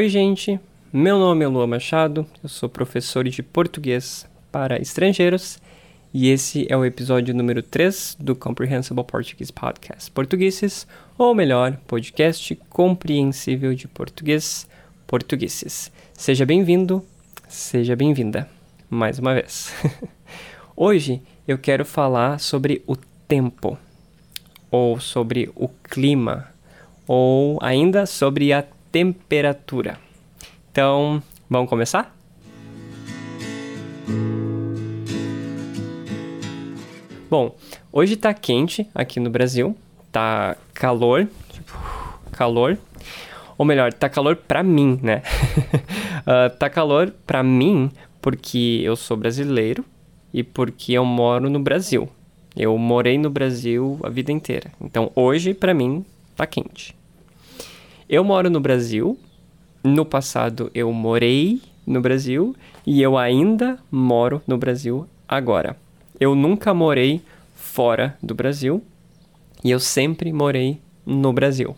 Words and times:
Oi, 0.00 0.08
gente. 0.08 0.58
Meu 0.90 1.18
nome 1.18 1.44
é 1.44 1.46
Lua 1.46 1.66
Machado, 1.66 2.26
eu 2.42 2.48
sou 2.48 2.70
professor 2.70 3.22
de 3.28 3.42
português 3.42 4.26
para 4.50 4.80
estrangeiros 4.80 5.60
e 6.14 6.30
esse 6.30 6.66
é 6.70 6.74
o 6.74 6.86
episódio 6.86 7.34
número 7.34 7.62
3 7.62 8.16
do 8.18 8.34
Comprehensible 8.34 9.04
Portuguese 9.04 9.52
Podcast. 9.52 10.10
Portugueses, 10.10 10.86
ou 11.18 11.34
melhor, 11.34 11.76
podcast 11.86 12.58
compreensível 12.70 13.74
de 13.74 13.86
português, 13.88 14.66
portugueses. 15.06 15.92
Seja 16.14 16.46
bem-vindo, 16.46 17.04
seja 17.46 17.94
bem-vinda, 17.94 18.48
mais 18.88 19.18
uma 19.18 19.34
vez. 19.34 19.70
Hoje 20.74 21.20
eu 21.46 21.58
quero 21.58 21.84
falar 21.84 22.40
sobre 22.40 22.82
o 22.86 22.96
tempo, 23.28 23.76
ou 24.70 24.98
sobre 24.98 25.52
o 25.54 25.68
clima, 25.68 26.48
ou 27.06 27.58
ainda 27.60 28.06
sobre 28.06 28.50
a 28.50 28.64
temperatura. 28.90 29.98
Então, 30.70 31.22
vamos 31.48 31.68
começar? 31.68 32.14
Bom, 37.30 37.54
hoje 37.92 38.16
tá 38.16 38.34
quente 38.34 38.88
aqui 38.92 39.20
no 39.20 39.30
Brasil, 39.30 39.76
tá 40.10 40.56
calor, 40.74 41.28
tipo, 41.52 41.78
calor. 42.32 42.76
Ou 43.56 43.64
melhor, 43.64 43.92
tá 43.92 44.08
calor 44.08 44.34
pra 44.34 44.62
mim, 44.62 44.98
né? 45.02 45.22
uh, 46.22 46.50
tá 46.58 46.68
calor 46.68 47.14
pra 47.26 47.42
mim 47.42 47.90
porque 48.20 48.80
eu 48.82 48.96
sou 48.96 49.16
brasileiro 49.16 49.84
e 50.32 50.42
porque 50.42 50.92
eu 50.92 51.04
moro 51.04 51.48
no 51.48 51.60
Brasil. 51.60 52.08
Eu 52.56 52.76
morei 52.76 53.16
no 53.16 53.30
Brasil 53.30 53.98
a 54.02 54.08
vida 54.08 54.32
inteira. 54.32 54.72
Então 54.80 55.12
hoje, 55.14 55.54
pra 55.54 55.72
mim, 55.72 56.04
tá 56.34 56.46
quente. 56.46 56.96
Eu 58.12 58.24
moro 58.24 58.50
no 58.50 58.58
Brasil. 58.58 59.16
No 59.84 60.04
passado 60.04 60.68
eu 60.74 60.92
morei 60.92 61.62
no 61.86 62.00
Brasil 62.00 62.56
e 62.84 63.00
eu 63.00 63.16
ainda 63.16 63.78
moro 63.88 64.42
no 64.48 64.58
Brasil 64.58 65.06
agora. 65.28 65.76
Eu 66.18 66.34
nunca 66.34 66.74
morei 66.74 67.22
fora 67.54 68.18
do 68.20 68.34
Brasil 68.34 68.82
e 69.62 69.70
eu 69.70 69.78
sempre 69.78 70.32
morei 70.32 70.80
no 71.06 71.32
Brasil. 71.32 71.76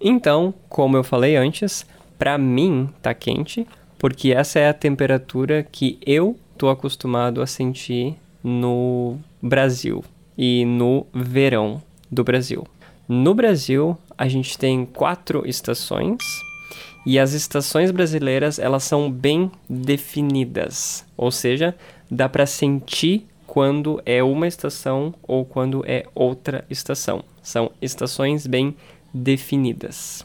Então, 0.00 0.52
como 0.68 0.96
eu 0.96 1.04
falei 1.04 1.36
antes, 1.36 1.86
para 2.18 2.36
mim 2.36 2.88
tá 3.00 3.14
quente, 3.14 3.64
porque 4.00 4.32
essa 4.32 4.58
é 4.58 4.68
a 4.68 4.74
temperatura 4.74 5.62
que 5.62 6.00
eu 6.04 6.36
tô 6.58 6.68
acostumado 6.68 7.40
a 7.40 7.46
sentir 7.46 8.16
no 8.42 9.18
Brasil 9.40 10.02
e 10.36 10.64
no 10.64 11.06
verão 11.14 11.80
do 12.10 12.24
Brasil. 12.24 12.66
No 13.08 13.34
Brasil, 13.34 13.96
a 14.16 14.28
gente 14.28 14.56
tem 14.56 14.86
quatro 14.86 15.46
estações 15.46 16.18
e 17.04 17.18
as 17.18 17.32
estações 17.32 17.90
brasileiras 17.90 18.58
elas 18.58 18.84
são 18.84 19.10
bem 19.10 19.50
definidas, 19.68 21.04
ou 21.16 21.30
seja, 21.30 21.74
dá 22.10 22.28
para 22.28 22.46
sentir 22.46 23.26
quando 23.46 24.00
é 24.06 24.22
uma 24.22 24.46
estação 24.46 25.12
ou 25.22 25.44
quando 25.44 25.84
é 25.86 26.06
outra 26.14 26.64
estação. 26.70 27.24
São 27.42 27.72
estações 27.82 28.46
bem 28.46 28.74
definidas. 29.12 30.24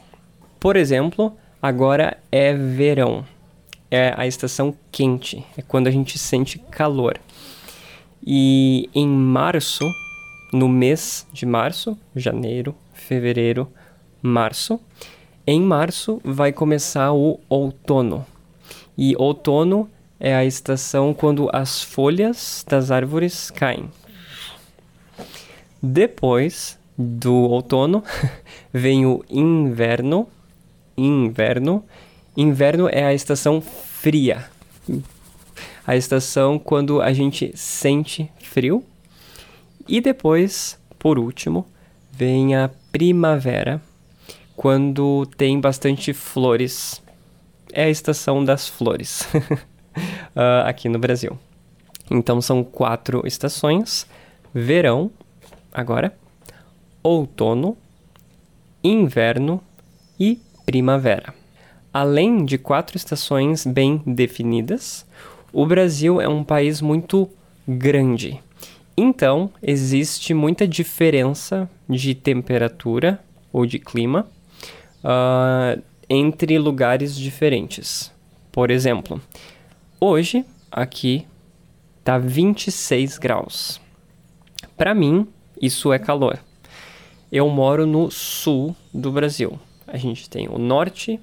Por 0.60 0.76
exemplo, 0.76 1.36
agora 1.62 2.18
é 2.32 2.54
verão. 2.54 3.26
É 3.90 4.14
a 4.16 4.28
estação 4.28 4.76
quente, 4.92 5.44
é 5.58 5.62
quando 5.62 5.88
a 5.88 5.92
gente 5.92 6.20
sente 6.20 6.60
calor. 6.60 7.20
E 8.26 8.90
em 8.94 9.08
março 9.08 9.86
no 10.58 10.68
mês 10.68 11.28
de 11.32 11.46
março, 11.46 11.96
janeiro, 12.16 12.76
fevereiro, 12.92 13.72
março. 14.22 14.80
Em 15.46 15.62
março 15.62 16.20
vai 16.24 16.52
começar 16.52 17.14
o 17.14 17.40
outono. 17.48 18.26
E 18.98 19.16
outono 19.18 19.88
é 20.20 20.36
a 20.36 20.44
estação 20.44 21.14
quando 21.14 21.48
as 21.54 21.84
folhas 21.84 22.66
das 22.68 22.90
árvores 22.90 23.52
caem. 23.52 23.90
Depois 25.82 26.80
do 26.98 27.36
outono 27.36 28.04
vem 28.74 29.06
o 29.06 29.24
inverno. 29.30 30.28
Inverno. 30.98 31.86
Inverno 32.36 32.90
é 32.92 33.06
a 33.06 33.14
estação 33.14 33.62
fria. 33.62 34.50
A 35.86 35.96
estação 35.96 36.58
quando 36.58 37.00
a 37.00 37.14
gente 37.14 37.52
sente 37.56 38.30
frio 38.40 38.84
e 39.88 40.02
depois, 40.02 40.80
por 41.00 41.18
último, 41.18 41.66
vem 42.12 42.56
a 42.56 42.70
primavera, 42.92 43.82
quando 44.56 45.26
tem 45.38 45.60
bastante 45.62 46.14
flores. 46.14 47.02
É 47.72 47.84
a 47.84 47.90
estação 47.90 48.44
das 48.44 48.68
flores 48.68 49.22
uh, 49.34 50.66
aqui 50.66 50.90
no 50.90 50.98
Brasil. 50.98 51.38
Então 52.10 52.42
são 52.42 52.64
quatro 52.64 53.26
estações: 53.26 54.08
verão, 54.54 55.12
agora, 55.72 56.18
outono, 57.04 57.78
inverno 58.84 59.62
e 60.20 60.42
primavera. 60.66 61.34
Além 61.94 62.46
de 62.46 62.58
quatro 62.58 62.98
estações 62.98 63.66
bem 63.66 64.02
definidas, 64.06 65.06
o 65.54 65.66
Brasil 65.66 66.20
é 66.20 66.28
um 66.28 66.44
país 66.44 66.82
muito 66.82 67.30
grande. 67.68 68.42
Então, 69.00 69.52
existe 69.62 70.34
muita 70.34 70.68
diferença 70.68 71.70
de 71.88 72.16
temperatura 72.16 73.24
ou 73.54 73.64
de 73.64 73.78
clima 73.78 74.28
uh, 75.04 75.80
entre 76.10 76.58
lugares 76.58 77.16
diferentes. 77.16 78.12
Por 78.52 78.72
exemplo, 78.72 79.22
hoje 80.02 80.44
aqui 80.72 81.28
tá 82.04 82.18
26 82.18 83.20
graus. 83.20 83.80
Para 84.76 84.96
mim, 84.96 85.28
isso 85.62 85.94
é 85.94 86.00
calor. 86.00 86.40
Eu 87.32 87.48
moro 87.50 87.86
no 87.86 88.10
sul 88.10 88.76
do 88.92 89.12
Brasil. 89.12 89.60
A 89.86 89.98
gente 89.98 90.28
tem 90.28 90.48
o 90.48 90.58
norte 90.58 91.20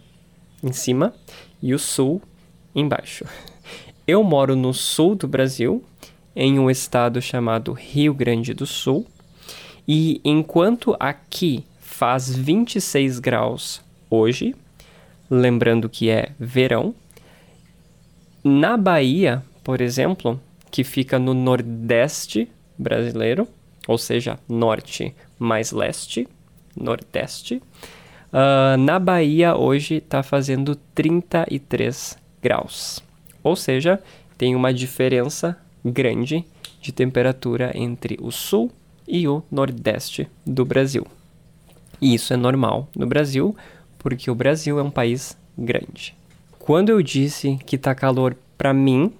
em 0.62 0.72
cima 0.72 1.12
e 1.60 1.74
o 1.74 1.78
sul 1.78 2.22
embaixo. 2.72 3.24
Eu 4.06 4.22
moro 4.22 4.54
no 4.54 4.72
sul 4.72 5.16
do 5.16 5.26
Brasil 5.26 5.82
em 6.34 6.58
um 6.58 6.70
estado 6.70 7.20
chamado 7.20 7.72
Rio 7.72 8.12
Grande 8.14 8.52
do 8.52 8.66
Sul. 8.66 9.06
E 9.86 10.20
enquanto 10.24 10.96
aqui 10.98 11.64
faz 11.78 12.34
26 12.34 13.18
graus 13.18 13.82
hoje, 14.10 14.54
lembrando 15.30 15.88
que 15.88 16.10
é 16.10 16.30
verão, 16.38 16.94
na 18.42 18.76
Bahia, 18.76 19.42
por 19.62 19.80
exemplo, 19.80 20.40
que 20.70 20.84
fica 20.84 21.18
no 21.18 21.32
nordeste 21.32 22.48
brasileiro, 22.76 23.46
ou 23.86 23.96
seja, 23.96 24.38
norte 24.48 25.14
mais 25.38 25.72
leste, 25.72 26.26
nordeste, 26.76 27.62
uh, 28.32 28.76
na 28.78 28.98
Bahia 28.98 29.56
hoje 29.56 29.96
está 29.96 30.22
fazendo 30.22 30.76
33 30.94 32.18
graus. 32.42 33.02
Ou 33.42 33.54
seja, 33.54 34.02
tem 34.36 34.54
uma 34.56 34.72
diferença 34.72 35.56
grande 35.84 36.44
de 36.80 36.92
temperatura 36.92 37.72
entre 37.74 38.18
o 38.20 38.30
sul 38.30 38.70
e 39.06 39.28
o 39.28 39.42
nordeste 39.50 40.28
do 40.46 40.64
Brasil. 40.64 41.06
E 42.00 42.14
isso 42.14 42.32
é 42.32 42.36
normal 42.36 42.88
no 42.96 43.06
Brasil, 43.06 43.54
porque 43.98 44.30
o 44.30 44.34
Brasil 44.34 44.78
é 44.78 44.82
um 44.82 44.90
país 44.90 45.36
grande. 45.56 46.14
Quando 46.58 46.90
eu 46.90 47.02
disse 47.02 47.58
que 47.66 47.76
tá 47.76 47.94
calor 47.94 48.36
para 48.56 48.72
mim, 48.72 49.12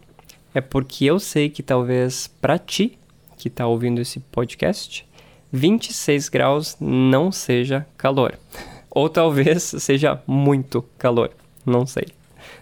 é 0.55 0.61
porque 0.61 1.05
eu 1.05 1.19
sei 1.19 1.51
que 1.51 1.63
talvez 1.63 2.27
para 2.41 2.59
ti, 2.59 2.99
que 3.37 3.51
tá 3.51 3.67
ouvindo 3.67 4.01
esse 4.01 4.21
podcast, 4.21 5.07
26 5.53 6.29
graus 6.29 6.77
não 6.81 7.31
seja 7.31 7.87
calor. 7.97 8.39
Ou 8.91 9.09
talvez 9.09 9.63
seja 9.63 10.23
muito 10.27 10.83
calor, 10.97 11.31
não 11.67 11.85
sei. 11.85 12.07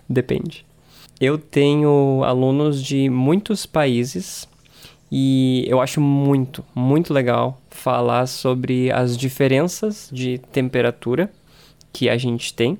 Depende. 0.08 0.64
Eu 1.22 1.38
tenho 1.38 2.24
alunos 2.24 2.82
de 2.82 3.08
muitos 3.08 3.64
países 3.64 4.48
e 5.08 5.64
eu 5.68 5.80
acho 5.80 6.00
muito, 6.00 6.64
muito 6.74 7.14
legal 7.14 7.62
falar 7.70 8.26
sobre 8.26 8.90
as 8.90 9.16
diferenças 9.16 10.10
de 10.12 10.38
temperatura 10.50 11.30
que 11.92 12.08
a 12.08 12.16
gente 12.16 12.52
tem, 12.52 12.76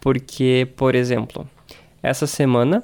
porque, 0.00 0.68
por 0.76 0.94
exemplo, 0.94 1.48
essa 2.00 2.28
semana 2.28 2.80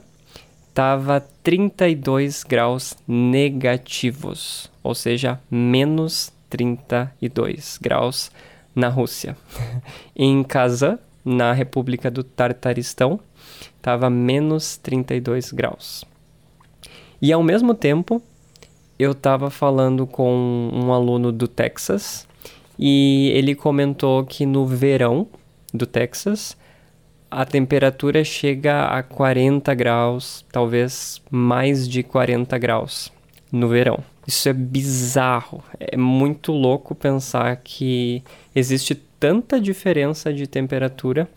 tava 0.75 1.25
32 1.45 2.43
graus 2.43 2.97
negativos, 3.07 4.69
ou 4.83 4.97
seja, 4.97 5.41
menos 5.49 6.33
32 6.49 7.79
graus 7.81 8.33
na 8.75 8.89
Rússia. 8.89 9.37
em 10.17 10.43
Kazan, 10.43 10.99
na 11.25 11.53
República 11.53 12.11
do 12.11 12.25
Tartaristão, 12.25 13.21
estava 13.77 14.11
menos 14.11 14.77
32 14.77 15.53
graus. 15.53 16.05
E 17.21 17.33
ao 17.33 17.43
mesmo 17.43 17.75
tempo, 17.75 18.23
eu 18.99 19.13
estava 19.13 19.51
falando 19.51 20.07
com 20.07 20.71
um 20.73 20.93
aluno 20.93 21.33
do 21.33 21.49
Texas 21.49 22.27
e 22.79 23.31
ele 23.35 23.55
comentou 23.55 24.25
que 24.25 24.47
no 24.47 24.67
verão 24.67 25.27
do 25.73 25.87
Texas 25.87 26.57
a 27.31 27.45
temperatura 27.45 28.25
chega 28.25 28.87
a 28.87 29.03
40 29.03 29.73
graus, 29.75 30.45
talvez 30.51 31.23
mais 31.31 31.89
de 31.89 32.03
40 32.03 32.59
graus 32.59 33.13
no 33.53 33.69
verão. 33.69 34.03
Isso 34.27 34.49
é 34.49 34.53
bizarro. 34.53 35.63
É 35.79 35.97
muito 35.97 36.53
louco 36.53 36.95
pensar 36.95 37.57
que 37.57 38.23
existe 38.55 38.95
tanta 38.95 39.61
diferença 39.61 40.33
de 40.33 40.47
temperatura 40.47 41.29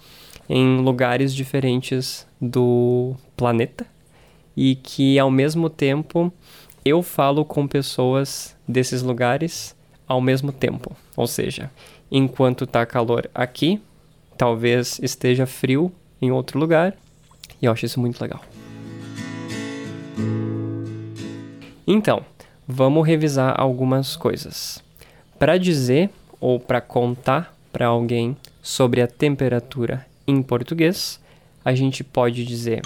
em 0.50 0.78
lugares 0.78 1.34
diferentes 1.34 2.28
do 2.40 3.16
planeta 3.36 3.86
e 4.56 4.76
que 4.76 5.18
ao 5.18 5.32
mesmo 5.32 5.70
tempo 5.70 6.32
eu 6.86 7.02
falo 7.02 7.46
com 7.46 7.68
pessoas 7.68 8.56
desses 8.68 9.02
lugares 9.02 9.76
ao 10.08 10.20
mesmo 10.22 10.52
tempo. 10.52 10.96
Ou 11.16 11.28
seja, 11.28 11.72
enquanto 12.12 12.68
tá 12.68 12.86
calor 12.86 13.30
aqui, 13.34 13.82
talvez 14.38 15.00
esteja 15.02 15.46
frio 15.46 15.92
em 16.22 16.32
outro 16.32 16.60
lugar, 16.60 16.96
e 17.62 17.66
eu 17.66 17.72
acho 17.72 17.86
isso 17.86 18.00
muito 18.00 18.22
legal. 18.22 18.42
Então, 21.86 22.26
vamos 22.68 23.06
revisar 23.06 23.60
algumas 23.60 24.16
coisas. 24.16 24.84
Para 25.38 25.58
dizer 25.58 26.10
ou 26.40 26.60
para 26.60 26.80
contar 26.80 27.54
para 27.72 27.88
alguém 27.88 28.38
sobre 28.62 29.02
a 29.02 29.08
temperatura 29.08 30.06
em 30.28 30.42
português, 30.42 31.20
a 31.64 31.74
gente 31.74 32.04
pode 32.04 32.46
dizer 32.46 32.82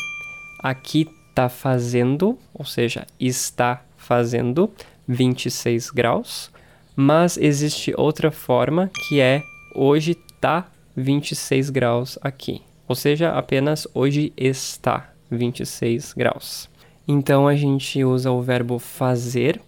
aqui 0.59 1.07
está 1.29 1.49
fazendo, 1.49 2.37
ou 2.51 2.65
seja, 2.65 3.05
está 3.19 3.83
fazendo 3.95 4.71
26 5.07 5.91
graus, 5.91 6.49
mas 6.95 7.37
existe 7.37 7.93
outra 7.95 8.31
forma 8.31 8.89
que 9.07 9.21
é 9.21 9.43
hoje 9.75 10.11
está 10.13 10.67
26 10.95 11.69
graus 11.69 12.17
aqui, 12.23 12.63
ou 12.87 12.95
seja, 12.95 13.29
apenas 13.33 13.87
hoje 13.93 14.33
está 14.35 15.13
26 15.29 16.13
graus. 16.13 16.67
Então 17.07 17.47
a 17.47 17.55
gente 17.55 18.03
usa 18.03 18.31
o 18.31 18.41
verbo 18.41 18.79
fazer, 18.79 19.61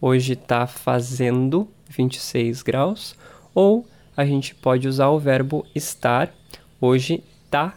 hoje 0.00 0.34
está 0.34 0.64
fazendo 0.68 1.68
26 1.88 2.62
graus, 2.62 3.16
ou 3.52 3.84
a 4.16 4.24
gente 4.24 4.54
pode 4.54 4.86
usar 4.86 5.08
o 5.08 5.18
verbo 5.18 5.66
estar, 5.74 6.32
hoje 6.80 7.22
está 7.44 7.74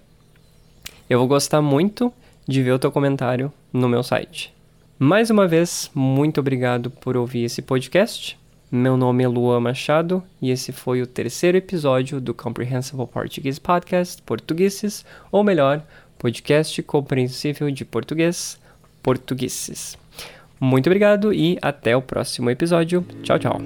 Eu 1.09 1.19
vou 1.19 1.29
gostar 1.29 1.63
muito 1.63 2.13
de 2.47 2.63
ver 2.63 2.73
o 2.73 2.79
teu 2.79 2.93
comentário 2.93 3.53
no 3.73 3.89
meu 3.89 4.03
site. 4.03 4.55
Mais 4.99 5.31
uma 5.31 5.47
vez, 5.47 5.91
muito 5.95 6.41
obrigado 6.41 6.91
por 6.91 7.17
ouvir 7.17 7.45
esse 7.45 7.61
podcast. 7.61 8.39
Meu 8.71 8.97
nome 8.97 9.23
é 9.23 9.29
Luan 9.29 9.61
Machado 9.61 10.23
e 10.41 10.51
esse 10.51 10.73
foi 10.73 11.03
o 11.03 11.07
terceiro 11.07 11.57
episódio 11.59 12.21
do 12.21 12.35
Comprehensible 12.35 13.07
Portuguese 13.07 13.61
Podcast 13.61 14.23
Portugueses, 14.23 15.05
ou 15.31 15.45
melhor, 15.45 15.83
podcast 16.19 16.83
compreensível 16.83 17.71
de 17.71 17.85
português, 17.85 18.59
Portugueses. 19.03 19.97
Muito 20.59 20.87
obrigado 20.89 21.33
e 21.33 21.59
até 21.61 21.97
o 21.97 22.03
próximo 22.03 22.51
episódio. 22.51 23.05
Tchau, 23.23 23.39
tchau. 23.39 23.61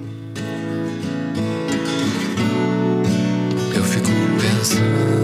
Eu 3.75 3.83
fico 3.83 4.09
pensando 4.39 5.20